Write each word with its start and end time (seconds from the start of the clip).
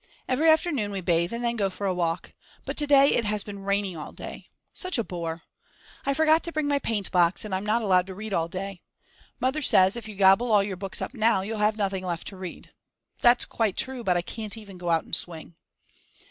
Every 0.27 0.49
afternoon 0.49 0.89
we 0.89 1.01
bathe 1.01 1.31
and 1.31 1.43
then 1.45 1.55
go 1.55 1.69
for 1.69 1.85
a 1.85 1.93
walk. 1.93 2.33
But 2.65 2.75
to 2.77 2.87
day 2.87 3.09
it 3.09 3.23
has 3.25 3.43
been 3.43 3.59
raining 3.59 3.97
all 3.97 4.11
day. 4.13 4.49
Such 4.73 4.97
a 4.97 5.03
bore. 5.03 5.43
I 6.07 6.15
forgot 6.15 6.41
to 6.41 6.51
bring 6.51 6.67
my 6.67 6.79
paint 6.79 7.11
box 7.11 7.45
and 7.45 7.53
I'm 7.53 7.67
not 7.67 7.83
allowed 7.83 8.07
to 8.07 8.15
read 8.15 8.33
all 8.33 8.47
day. 8.47 8.81
Mother 9.39 9.61
says, 9.61 9.95
if 9.95 10.07
you 10.07 10.15
gobble 10.15 10.51
all 10.51 10.63
your 10.63 10.75
books 10.75 11.03
up 11.03 11.13
now 11.13 11.41
you'll 11.41 11.59
have 11.59 11.77
nothing 11.77 12.03
left 12.03 12.25
to 12.29 12.35
read. 12.35 12.71
That's 13.19 13.45
quite 13.45 13.77
true, 13.77 14.03
but 14.03 14.17
I 14.17 14.23
can't 14.23 14.57
even 14.57 14.79
go 14.79 14.89
and 14.89 15.15
swing. 15.15 15.53